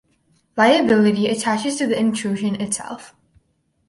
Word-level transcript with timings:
Liability 0.57 1.27
attaches 1.27 1.75
to 1.75 1.85
the 1.85 1.95
intrusion 1.95 2.59
itself. 2.59 3.13